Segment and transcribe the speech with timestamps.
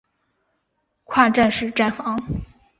[1.03, 2.17] 跨站式站房。